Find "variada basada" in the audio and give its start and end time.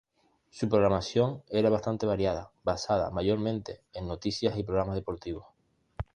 2.07-3.11